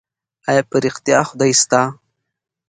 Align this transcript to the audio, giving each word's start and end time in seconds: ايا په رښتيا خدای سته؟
ايا 0.49 0.61
په 0.69 0.75
رښتيا 0.83 1.19
خدای 1.29 1.51
سته؟ 1.61 1.81